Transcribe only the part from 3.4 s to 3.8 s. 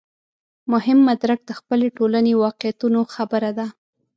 ده.